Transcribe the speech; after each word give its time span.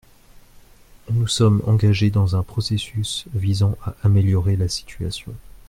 Nous 1.11 1.27
sommes 1.27 1.61
engagés 1.67 2.09
dans 2.09 2.35
un 2.35 2.41
processus 2.41 3.25
visant 3.35 3.77
à 3.85 3.93
améliorer 4.01 4.55
la 4.55 4.67
situation. 4.67 5.35